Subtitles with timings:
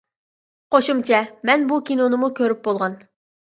[0.75, 1.19] قوشۇمچە:
[1.51, 3.01] مەن بۇ كىنونىمۇ كۆرۈپ بولغان.